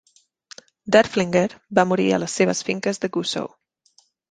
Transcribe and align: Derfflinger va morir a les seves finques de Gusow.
Derfflinger 0.95 1.43
va 1.81 1.85
morir 1.91 2.09
a 2.17 2.21
les 2.25 2.39
seves 2.41 2.65
finques 2.71 3.03
de 3.07 3.13
Gusow. 3.21 3.55